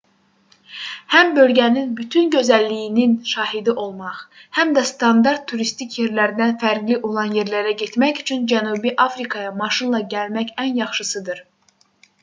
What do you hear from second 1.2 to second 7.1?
bölgənin bütün gözəlliyinin şahidi olmaq həm də standart turistik yerlərdən fərqli